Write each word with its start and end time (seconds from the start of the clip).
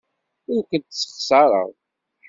Ur 0.53 0.61
kent-ssexṣareɣ. 0.69 1.69